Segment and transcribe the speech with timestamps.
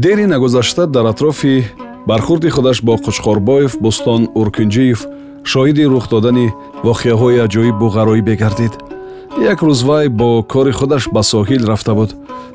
[0.00, 1.64] дери нагузашта дар атрофи
[2.06, 5.00] бархурди худаш бо қучқорбоев бӯстон уркунҷиев
[5.50, 6.46] шоҳиди рух додани
[6.88, 8.74] воқеаҳои аҷоибу ғароибе гардид
[9.52, 12.10] як рӯз вай бо кори худаш ба соҳил рафта буд.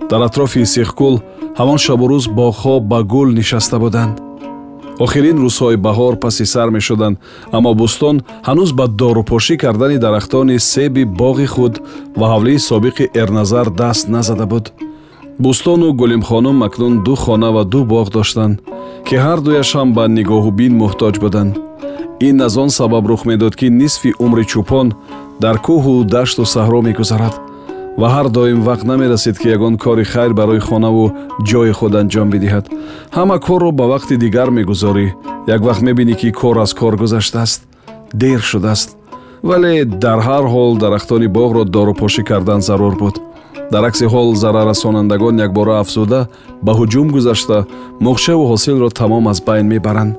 [0.09, 1.15] Дар атрофи сихкул
[1.59, 4.15] ҳамон шабу рӯз боғҳо ба гул нишаста буданд.
[4.99, 7.17] Охирин рӯзҳои баҳор паси сар мешуданд
[7.55, 8.15] аммо бӯстон
[8.47, 11.73] ҳанӯз ба дорупошӣ кардани дарахтони себи боғи худ
[12.19, 14.65] ва ҳавлии собиқи эрназар даст назада буд
[15.39, 18.61] бӯстону гулимхонум акнун ду хона ва ду боғ доштанд
[19.07, 21.53] ки ҳардуяш ҳам ба нигоҳубин муҳтоҷ буданд.
[22.27, 24.87] Ин аз он сабаб рух медод ки нисфи умри чӯпон
[25.43, 27.35] дар кӯҳу дашту саҳро мегузарад
[27.99, 31.11] ва ҳар доим вақт намерасед ки ягон кори хайр барои хонаву
[31.49, 32.65] ҷои худ анҷом бидиҳад.
[33.17, 35.07] Ҳама корро ба вақти дигар мегузорӣ.
[35.55, 37.61] Як вақт мебинӣ ки кор аз кор гузаштааст
[38.21, 38.89] дер шудааст.
[39.43, 43.15] Вале дар ҳар ҳол дарахтони боғро дорупошӣ кардан зарур буд
[43.71, 46.27] дар акси ҳол зараррасонандагон якбора афзуда
[46.65, 47.57] ба ҳуҷум гузашта
[47.99, 50.15] мухшаву ҳосилро тамом аз байн мебаранд.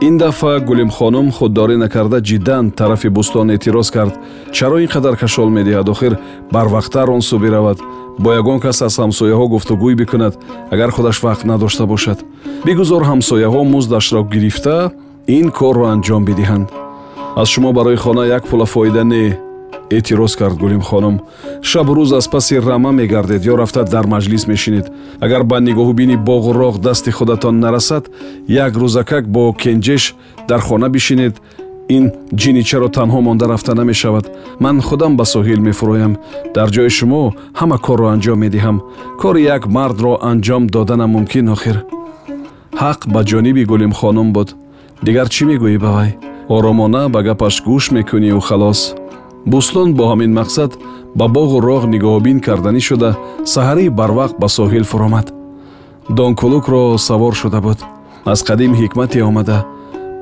[0.00, 4.14] Ин дафъа гулимхонум худдорӣ накарда ҷиддан тарафи бӯстон эътироз кард.
[4.52, 6.12] Чаро ин қадар кашол медиҳад охир
[6.54, 7.78] барвақттар он сӯ биравад?
[8.18, 10.34] Бо ягон кас аз ҳамсояҳо гуфтугӯй бикунад
[10.70, 12.18] агар худаш вақт надошта бошад.
[12.66, 14.90] Бигузор ҳамсояҳо муздашро гирифта
[15.26, 16.68] ин корро анҷом бидиҳанд.
[17.36, 19.43] Аз шумо барои хона як пула фоида не
[19.90, 21.20] эътироз кард гулим хонум.
[21.62, 24.86] Шабу рӯз аз паси рама мегардед ё рафта дар маҷлис мешинед.
[25.20, 28.10] Агар ба нигоҳубини боғу роғ дасти худатон нарасад
[28.48, 30.14] як рӯзакак бо кенҷеш
[30.48, 31.40] дар хона бишинед.
[31.88, 34.30] Ин ҷиничаро танҳо монда рафта намешавад.
[34.60, 36.16] Ман худам ба соҳил мефуроям.
[36.54, 38.76] Дар ҷои шумо ҳама корро анҷом медиҳам.
[39.20, 41.76] Кори як мардро анҷом доданам мумкин охир.
[42.82, 44.48] Ҳақ ба ҷониби гулимхонум буд.
[45.06, 46.10] Дигар чӣ мегӯӣ ба вай
[46.48, 48.80] оромона ба гапаш гӯш мекунию халос
[49.50, 50.70] бӯстон бо ҳамин мақсад
[51.18, 53.10] ба боғу роғ нигоҳубин карданӣ шуда
[53.54, 55.26] саҳарии барвақт ба соҳил фуромад.
[56.18, 57.78] Донкулукро савор шуда буд.
[58.32, 59.58] Аз қадим ҳикмате омада.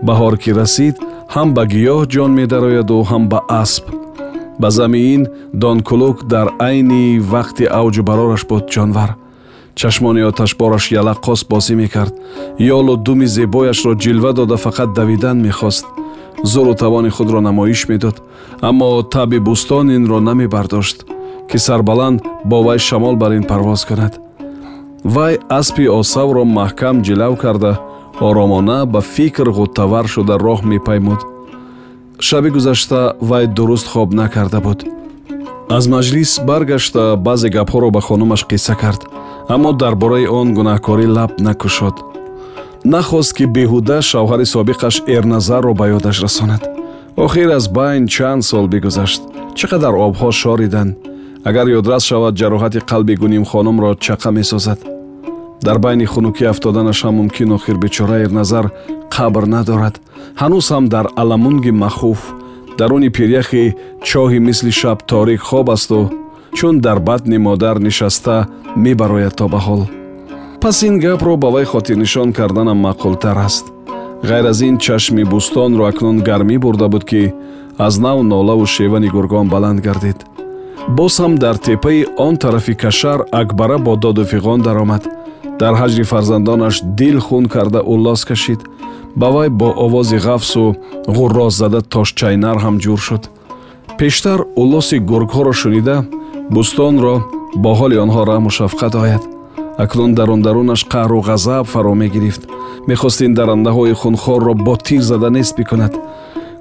[0.09, 0.97] Баҳор ки расид
[1.35, 3.85] ҳам ба гиёҳ ҷон медарояду ҳам ба асп.
[4.61, 5.23] Ба замиин
[5.63, 9.11] донкулук дар айни вақти авҷу барораш буд ҷонвар.
[9.81, 12.15] Чашмони оташбораш ялаққос бозӣ мекард.
[12.77, 15.87] Ёлу думи зебояшро ҷилва дода фақат давидан мехост
[16.43, 18.23] зуру тавони худро намоиш медод
[18.61, 21.05] аммо таби бӯстон инро намебардошт
[21.51, 24.19] ки сарбаланд бо вай шамол бар ин парвоз кунад.
[25.05, 27.81] Вай аспи осавро маҳкам ҷилав карда
[28.21, 31.21] оромона ба фикр ғуттавар шуда роҳ мепаймуд.
[32.19, 34.85] Шаби гузашта вай дуруст хоб накарда буд.
[35.69, 39.03] Аз маҷлис баргашта баъзе гапҳоро ба хонумаш қисса кард
[39.49, 41.95] аммо дар бораи он гунаҳкорӣ лаб накушод
[42.85, 46.63] нахост ки беҳуда шавҳари собиқаш эрназарро ба ёдаш расонад.
[47.17, 49.23] Охир аз байн чанд сол бигузашт.
[49.57, 50.97] Чӣ қадар обҳо шориданд
[51.49, 54.79] агар ёдрас шавад ҷароҳати қалби гунимхонумро чақа месозад.
[55.67, 58.67] Дар байни хунукӣ афтоданаш ҳам мумкин охир бечора эрназар
[59.15, 59.95] қабр надорад.
[60.41, 62.21] Ҳанӯз ҳам дар аламунги махуф
[62.79, 63.75] даруни пиряхи
[64.09, 66.11] чоҳи мисли шаб торик хоб асту
[66.57, 68.37] чун дар батни модар нишаста
[68.77, 69.83] мебарояд то ба ҳол
[70.63, 73.67] пас ин гапро ба вай хотирнишон карданам маъқултар аст.
[74.23, 77.33] Ғайр аз ин чашми бӯстонро акнун гармӣ бурда буд ки
[77.79, 80.19] аз нав нолаву шевани гургон баланд гардид.
[80.89, 85.03] Боз ҳам дар теппаи он тарафи кашар акбара бо доду фиғон даромад.
[85.59, 88.61] Дар ҳаҷри фарзандонаш дил хун карда уллос кашид.
[89.17, 90.77] Ба вай бо овози ғафсу
[91.09, 93.23] ғурроззада тошчайнар ҳам ҷур шуд.
[93.99, 95.97] Пештар уллоси гургҳоро шунида
[96.55, 97.17] бӯстонро
[97.63, 99.32] бо ҳоли онҳо раҳму шафқат ояд
[99.85, 102.43] акнун дарундарунаш қаҳру ғазаб фаро мегирифт.
[102.87, 105.95] Мехост ин дарандаҳои хунхорро бо тир зада нест бикунад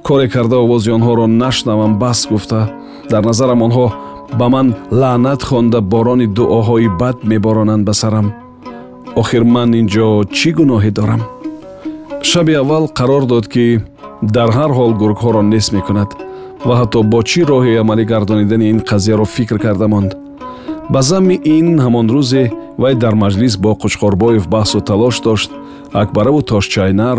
[0.03, 2.69] коре карда овози онҳоро нашнавам бас гуфта.
[3.09, 3.87] Дар назарам онҳо
[4.39, 8.33] ба ман лаънат хонда борони дуоҳои бад меборонанд ба сарам.
[9.15, 10.07] Охир ман инҷо
[10.37, 11.21] чӣ гуноҳе дорам?
[12.29, 13.65] Шаби аввал қарор дод ки
[14.35, 16.09] дар ҳар ҳол гургҳоро нест мекунад
[16.67, 20.11] ва ҳатто бо чӣ роҳе амалӣ гардонидани ин қазияро фикр карда монд.
[20.93, 22.43] Ба замми ин ҳамон рӯзе
[22.81, 25.51] вай дар маҷлис бо қучқорбоев баҳсу талош дошт
[26.01, 27.17] акбараву тошчайнар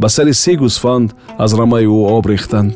[0.00, 1.08] ба сари се гӯсфанд
[1.44, 2.72] аз рамаи ӯ об рехтанд.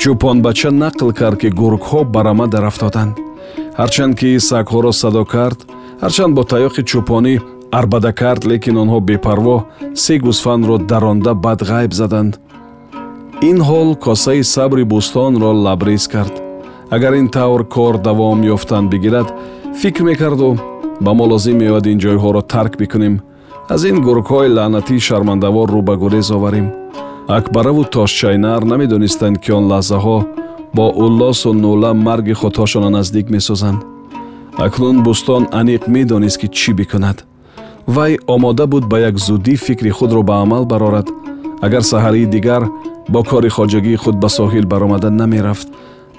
[0.00, 3.14] чӯпонбача нақл кард ки гургҳо ба рама дарафтоданд.
[3.80, 5.58] ҳарчанд ки сагҳоро садо кард
[6.02, 7.34] ҳарчанд бо таёқи чӯпонӣ
[7.78, 9.56] арбада кард лекин онҳо бепарво
[10.02, 12.32] се гӯсфандро даронда бад ғайб заданд.
[13.50, 16.34] ин ҳол косаи сабри бӯстонро лабрез кард.
[16.94, 19.28] агар ин тавр кор давом ёфтан бигирад
[19.80, 20.50] фикр мекарду
[21.00, 23.14] ба мо лозим меояд ин ҷойҳоро тарк бикунем.
[23.68, 26.66] Аз ин гургҳои лаънатии шармандавор рӯ ба гурез оварем.
[27.28, 30.18] Акбараву тошчайнар намедонистанд ки он лаҳзаҳо
[30.76, 33.80] бо уллосу нӯла марги худҳошонро наздик месозанд.
[34.66, 37.18] Акнун бӯстон аниқ медонист ки чӣ бикунад.
[37.94, 41.08] Вай омода буд ба як зудӣ фикри худро ба амал барорад.
[41.66, 42.62] Агар саҳарии дигар
[43.08, 45.68] бо кори хоҷагии худ ба соҳил баромада намерафт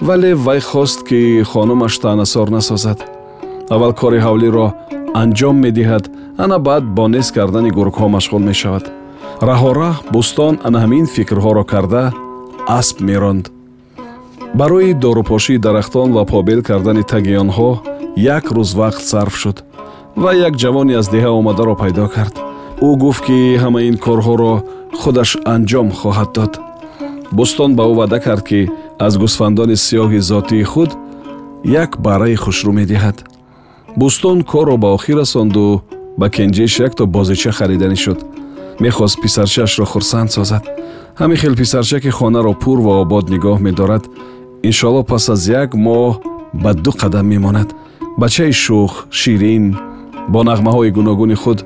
[0.00, 3.17] вале вай хост ки хонумаш таънасор насозад
[3.74, 4.66] аввал кори ҳавлиро
[5.22, 6.04] анҷом медиҳад
[6.44, 8.84] ана баъд бо нест кардани гургҳо машғул мешавад.
[9.50, 12.02] Раҳораҳ бӯстон ана ҳамин фикрҳоро карда
[12.78, 13.44] асп меронд.
[14.60, 17.70] Барои дорупошии дарахтон ва побел кардани таги онҳо
[18.36, 19.56] як рӯз вақт сарф шуд
[20.22, 22.34] ва як ҷавони аз деҳа омадаро пайдо кард.
[22.88, 24.52] Ӯ гуфт ки ҳама ин корҳоро
[25.00, 26.52] худаш анҷом хоҳад дод.
[27.36, 28.60] Бӯстон ба ӯ ваъда кард ки
[29.06, 30.90] аз гӯсфандони сиёҳи зотии худ
[31.82, 33.16] як барраи хушрӯ медиҳад
[34.00, 35.82] бӯстон корро ба охир расонду
[36.18, 38.18] ба кенҷеш якто бозича хариданӣ шуд.
[38.84, 40.64] Мехост писарчаашро хурсанд созад.
[41.20, 44.04] Ҳамин хел писарча ки хонаро пур ва обод нигоҳ медорад.
[44.68, 46.10] Иншоалло пас аз як моҳ
[46.62, 47.68] ба ду қадам мемонад.
[48.20, 49.64] Бачаи шӯх ширин
[50.32, 51.58] бо нағмаҳои гуногуни худ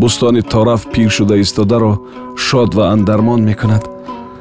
[0.00, 1.92] бӯстони тораф пир шуда истодаро
[2.36, 3.84] шод ва андармон мекунад.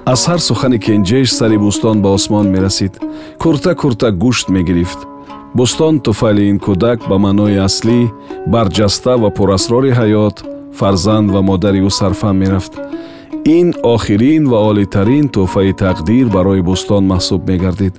[0.05, 2.93] Аз ҳар сухани кенҷеш сари бӯстон ба осмон мерасид.
[3.41, 5.10] Курта курта гӯшт мегирифт
[5.57, 7.99] бӯстон туфайли ин кӯдак ба маънои аслӣ
[8.53, 10.35] барҷаста ва пурасрори ҳаёт
[10.79, 12.73] фарзанд ва модари ӯ сарфам мерафт.
[13.57, 17.95] Ин охирин ва олитарин тӯҳфаи тақдир барои бӯстон маҳсуб мегардид.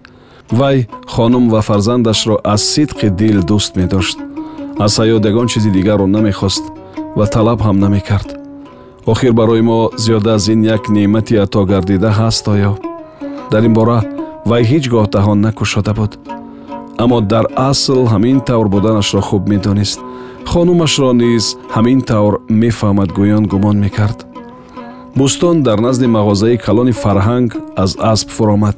[0.58, 0.76] Вай
[1.12, 4.18] хонум ва фарзандашро аз сидқи дил дӯст медошт.
[4.84, 6.64] Аз ҳаёт ягон чизи дигарро намехост
[7.18, 8.28] ва талаб ҳам намекард.
[9.12, 12.72] Охир барои мо зиёда аз ин як неъмати атогардида ҳаст оё.
[13.50, 13.98] Дар ин бора
[14.50, 16.12] вай ҳеҷ гоҳ даҳон накушода буд
[17.02, 20.00] аммо дар асл ҳамин тавр буданашро хуб медонист.
[20.50, 21.44] Хонумашро низ
[21.74, 24.18] ҳамин тавр мефаҳмад гӯён гумон мекард.
[25.18, 27.50] Бӯстон дар назди мағозаи калони фарҳанг
[27.82, 28.76] аз асп фуромад.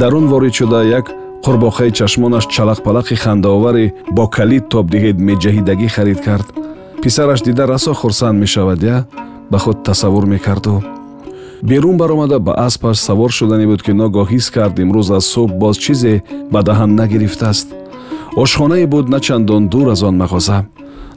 [0.00, 1.06] Дар он ворид шуда як
[1.44, 6.46] қурбоқаи чашмонаш чалақпалақи хандаоваре бо калид тоб диҳед меҷаҳидагӣ харид кард.
[7.02, 9.06] Писараш дида расо хурсанд мешавад я?
[9.50, 10.95] Ба худ тасаввур мекарду
[11.62, 15.76] берун баромада ба аспаш савор шуданӣ буд ки ногоҳ ҳис кард имрӯз аз субҳ боз
[15.78, 16.22] чизе
[16.52, 17.68] ба даҳан нагирифтааст.
[18.36, 20.64] Ошхонае буд на чандон дур аз он мағоза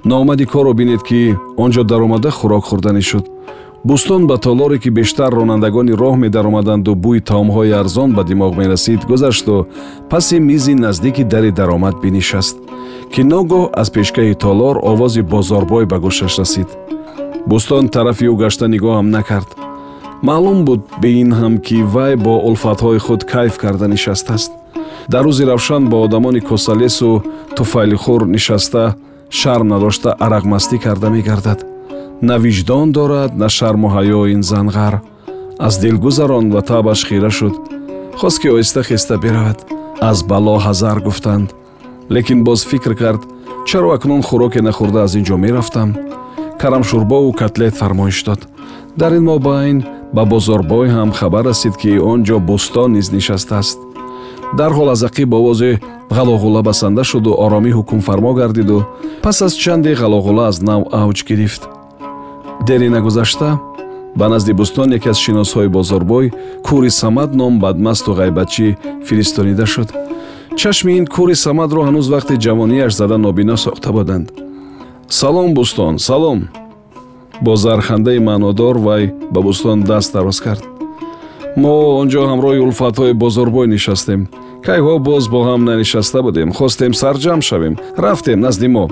[0.05, 3.25] ноомади корро бинед ки он ҷо даромада хӯрок хӯрданӣ шуд.
[3.87, 9.67] Бӯстон ба толоре ки бештар ронандагони роҳ медаромаданду бӯи таомҳои арзон ба димоғ мерасид гузашту
[10.09, 12.57] паси мизи наздики дари даромад бинишаст
[13.13, 16.69] ки ногоҳ аз пешкаҳи толор овози бозорбой ба гӯшаш расид.
[17.49, 19.58] Бӯстон тарафи ӯ гашта нигоҳам накард
[20.27, 24.51] маълум буд be ин ҳам ки вай бо улфатҳои худ кайф карда нишастааст
[25.11, 27.23] дар рӯзи равшан бо одамони косалесу
[27.55, 28.83] туфайлихӯр нишаста
[29.29, 31.59] шарм надошта арақмастӣ карда мегардад.
[32.21, 34.99] На виҷдон дорад на шарму ҳаё ин занғар.
[35.59, 37.55] Аз дил гузарон ва табаш хира шуд.
[38.19, 39.59] Хост ки оҳиста хеста биравад
[40.01, 41.53] аз бало ҳазар гуфтанд.
[42.11, 43.21] Лекин боз фикр кард
[43.67, 45.89] чаро акнун хӯроке нахӯрда аз ин ҷо мерафтам?
[46.61, 48.41] Карамшӯрбову котлет фармоиш дод.
[48.97, 53.79] Дар ин мобайн ба бозорбой ҳам хабар расид ки он ҷо бӯстон низ нишастааст
[54.57, 58.85] дарҳол аз ақиб овозе ғалоғула басанда шуду оромӣ ҳукмфармо гардиду
[59.23, 61.69] пас аз чанде ғалоғула аз нав авҷ гирифт.
[62.67, 63.59] Дери нагузашта
[64.15, 66.31] ба назди бӯстон яке аз шиносҳои бозорбой
[66.67, 69.89] кӯри самад ном бадмасту ғайбатчӣ фиристонида шуд.
[70.57, 74.27] Чашми ин кӯри самадро ҳанӯз вақти ҷавониаш зада нобино сохта буданд.
[75.07, 76.39] Салом бӯстон салом
[77.41, 80.63] бо зархандаи маънодор вай ба бӯстон даст дароз кард.
[81.57, 84.21] Мо он ҷо ҳамроҳи улфатҳои бозорбой нишастем.
[84.65, 86.51] Кайҳо боз бо ҳам нанишаста будем.
[86.51, 87.75] Хостем сарҷамъ шавем.
[87.97, 88.85] Рафтем назди мо.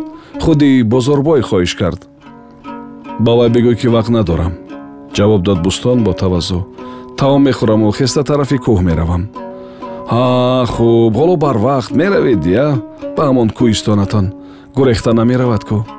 [0.43, 2.01] Худи бозорбой хоҳиш кард.
[3.19, 4.53] Ба вай бигӯй ки вақт надорам.
[5.15, 6.59] Ҷавоб дод бӯстон бо таваззӯ.
[7.17, 9.23] Таом мехӯраму хеста тарафи кӯҳ меравам.
[10.13, 11.13] Ҳа хуб.
[11.19, 12.67] Ҳоло барвақт меравед я?
[13.15, 14.25] Ба ҳамон кӯҳистонатон
[14.77, 15.96] гурехта намеравад кӯ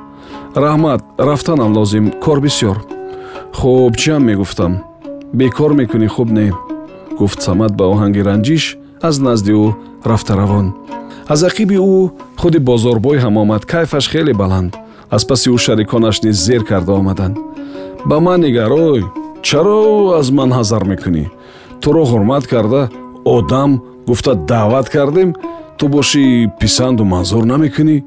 [0.65, 2.77] раҳмат рафтанам лозим кор бисёр.
[3.53, 4.73] Хуб чиам мегуфтам?
[5.33, 6.53] Бекор мекунӣ хуб не.
[7.19, 8.63] Гуфт самад ба оҳанги ранҷиш
[9.07, 9.65] аз назди ӯ
[10.09, 10.67] рафтаравон
[11.33, 12.11] аз ақиби ӯ
[12.41, 14.71] худи бозорбой ҳам омад кайфаш хеле баланд.
[15.15, 17.37] Аз паси ӯ шариконаш низ зер карда омаданд.
[18.09, 19.01] Ба ман нигар ой
[19.47, 19.79] чаро
[20.19, 21.25] аз ман ҳазар мекунӣ?
[21.81, 22.81] Туро ҳурмат карда
[23.25, 23.71] одам
[24.07, 25.29] гуфта даъват кардем.
[25.77, 26.23] Ту бошӣ
[26.59, 27.97] писанду манзур намекунӣ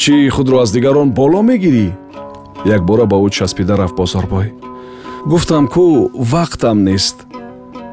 [0.00, 1.92] чӣ худро аз дигарон боло мегирӣ?
[2.76, 4.52] Якбора ба ӯ часпида рафт бозорбой
[5.26, 7.26] гуфтам ку вақтам нест.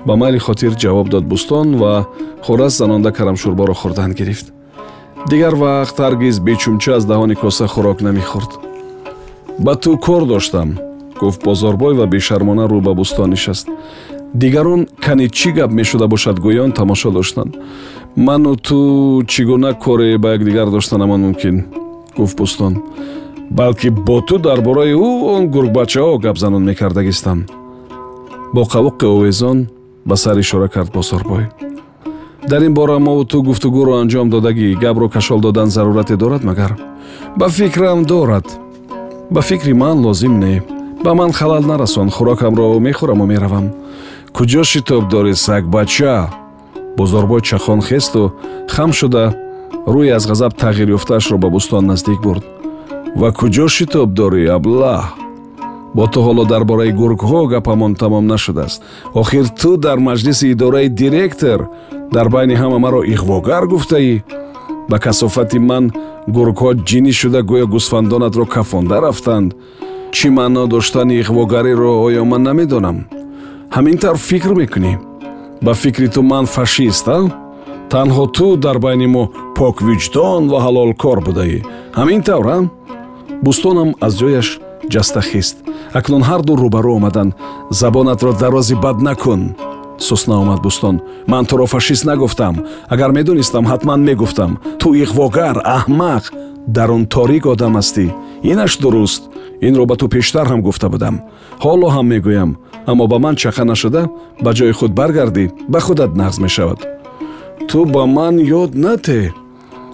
[0.05, 2.07] Ба майли хотир ҷавоб дод бӯстон ва
[2.45, 4.53] хӯрас занонда карамшӯрборо хӯрдан гирифт.
[5.29, 8.51] Дигар вақт ҳаргиз бечумча аз даҳони коса хӯрок намехӯрд.
[9.59, 10.79] Ба ту кор доштам
[11.19, 13.67] гуфт бозорбой ва бешармона рӯ ба бӯстон нишаст.
[14.33, 17.55] Дигарон кани чӣ гап мешуда бошад гӯён тамошо доштанд
[18.15, 21.65] ману ту чӣ гуна коре ба якдигар доштанамон мумкин
[22.19, 22.73] гуфт бӯстон
[23.59, 27.39] балки бо ту дар бораи ӯ он гургбачаҳо гап занон мекардагистам
[28.53, 29.57] бо қавуқи овезон
[30.05, 31.45] ба сар ишора кард бозорбой
[32.49, 36.77] дар ин бора мову ту гуфтугӯро анҷом додагӣ гапро кашол додан зарурате дорад магар?
[37.35, 38.47] Ба фикрам дорад.
[39.29, 40.63] Ба фикри ман лозим не.
[41.03, 42.09] Ба ман халал нарасон.
[42.09, 43.65] Хӯрокамро мехӯраму меравам.
[44.33, 46.29] Куҷо шитоб дорӣ сагбача?
[46.97, 48.33] Бозорбой чахон хесту
[48.67, 49.35] хам шуда
[49.93, 52.43] рӯи аз ғазаб тағйир ёфтаашро ба бӯстон наздик бурд.
[53.15, 55.03] Ва куҷо шитоб дорӣ аблаҳ
[55.95, 58.81] бо ту ҳоло дар бораи гургҳо гапамон тамом нашудааст.
[59.13, 61.59] Охир ту дар маҷлиси идораи директор
[62.15, 64.23] дар байни ҳама маро иғвогар гуфтаӣ.
[64.89, 65.85] Ба касофати ман
[66.35, 69.49] гургҳо ҷинӣ шуда гӯё гусфандонатро кафонда рафтанд.
[70.15, 72.97] Чӣ маъно доштани иғвогариро оё ман намедонам?
[73.75, 74.93] Ҳамин тавр фикр мекунӣ.
[75.61, 77.19] Ба фикри ту ман фашист а?
[77.91, 79.23] Танҳо ту дар байни мо
[79.59, 81.57] поквиҷдон ва ҳалолкор будаӣ.
[81.99, 82.57] Ҳамин тавр а
[83.45, 84.47] бӯстонам аз ҷояш
[84.93, 85.55] ҷаста хист
[85.99, 87.31] акнун ҳарду рӯбарӯ омаданд
[87.79, 89.41] забонатро дарози бад накун
[90.07, 90.95] сусна омад бӯстон.
[91.31, 92.55] Ман туро фашист нагуфтам.
[92.93, 94.51] Агар медонистам ҳатман мегуфтам.
[94.81, 96.23] Ту иғвогар аҳмақ
[96.75, 98.05] дар он торик одам ҳастӣ.
[98.51, 99.21] Инаш дуруст.
[99.67, 101.15] Инро ба ту пештар ҳам гуфта будам.
[101.63, 102.51] Ҳоло ҳам мегӯям.
[102.89, 104.01] Аммо ба ман чақа нашуда
[104.43, 106.79] ба ҷои худ баргардӣ ба худат нағз мешавад
[107.69, 109.29] ту ба ман ёд натеҳ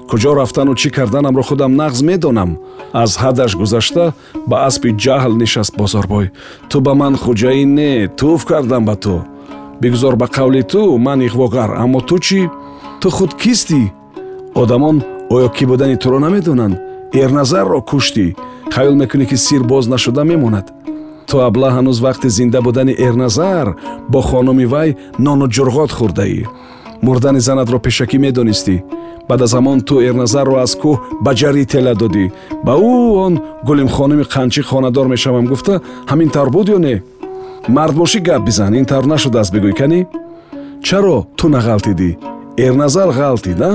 [0.10, 2.52] куҷо рафтану чӣ карданамро худам нағз медонам?
[2.94, 4.06] Аз ҳаддаш гузашта
[4.50, 6.26] ба аспи ҷаҳл нишаст бозорбой.
[6.70, 9.16] Ту ба ман хуҷаӣ не туф кардам ба ту.
[9.82, 12.42] Бигузор ба қавли ту ман иғвогар аммо ту чӣ?
[13.02, 13.82] Ту худ кистӣ
[14.62, 14.98] одамон
[15.36, 16.76] оё кӣ будани туро намедонанд?
[17.22, 18.26] Эрназарро куштӣ
[18.74, 20.68] хаёл мекунӣ ки сир боз нашуда мемонад.
[21.28, 23.68] Ту абла ҳанӯз вақти зинда будани эрназар
[24.12, 24.90] бо хонуми вай
[25.26, 26.42] нону ҷурғот хӯрдаӣ
[27.06, 28.76] мурдани занатро пешакӣ медонистӣ
[29.30, 32.26] баъд аз ҳамон ту эрназарро аз кӯҳ ба ҷарӣ тела додӣ.
[32.66, 33.34] Ба ӯ он
[33.68, 35.46] гулимхоними қанчи хонадор мешавам.
[35.52, 35.74] Гуфта
[36.12, 36.96] ҳамин тавр буд ё не?
[37.76, 40.00] Мард бошӣ гап бизан ин тавр нашудааст бигӯй канӣ
[40.88, 42.10] чаро ту нағалтидӣ
[42.66, 43.72] эрназар ғалти на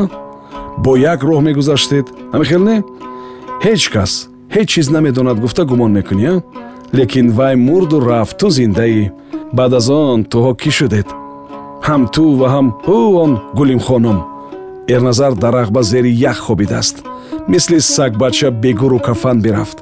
[0.84, 2.76] бо як роҳ мегузаштед ҳамихел не?
[3.64, 4.12] Ҳеҷ кас
[4.54, 6.34] ҳеҷ чиз намедонад гуфта гумон мекунӣ а?
[6.98, 9.10] Лекин вай мурду рафт ту зиндаӣ.
[9.56, 11.08] Баъд аз он туҳо кӣ шудед?
[11.86, 12.66] Ҳам ту ва ҳам
[12.96, 14.18] ӯ он гулимхонум
[14.90, 17.04] эрназар дар рағба зери ях хобидааст.
[17.48, 19.78] Мисли сагбача бегуру кафан бирафт.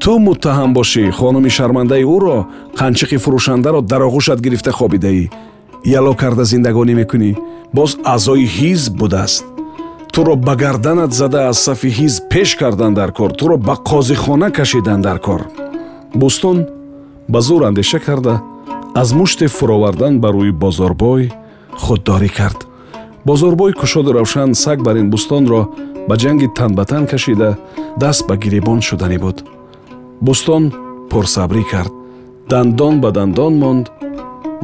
[0.00, 2.46] Ту муттаҳам бошӣ хонуми шармандаи ӯро
[2.78, 5.30] қанчиқи фурӯшандаро дар оғӯшат гирифта хобидаӣ.
[5.84, 7.32] Яло карда зиндагонӣ мекунӣ.
[7.72, 9.44] Боз аъзои ҳизб будааст.
[10.12, 13.30] Туро ба гарданат зада аз сафи ҳизб пеш кардан дар кор.
[13.30, 15.42] Туро ба қозихона кашидан дар кор.
[16.14, 16.58] Бӯстон
[17.28, 18.40] ба зур андеша карда
[18.94, 21.32] аз муште фуровардан ба рӯи бозорбой
[21.84, 22.60] худдорӣ кард
[23.24, 25.62] бозорбой кушоди равшан саг бар ин бӯстонро
[26.08, 27.50] ба ҷанги танбатан кашида
[28.02, 29.38] даст ба гиребон шуданӣ буд.
[30.26, 30.64] Бӯстон
[31.10, 31.92] пурсабрӣ кард.
[32.50, 33.86] Дандон ба дандон монд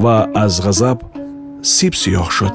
[0.03, 0.99] ва аз ғазаб
[1.63, 2.55] сиб сиёҳ шуд